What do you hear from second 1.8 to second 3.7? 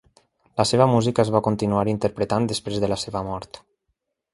interpretant després de la seva mort.